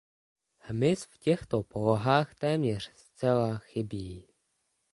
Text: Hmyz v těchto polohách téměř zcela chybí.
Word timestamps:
Hmyz 0.59 1.05
v 1.05 1.17
těchto 1.17 1.63
polohách 1.63 2.35
téměř 2.35 2.91
zcela 2.95 3.57
chybí. 3.57 4.27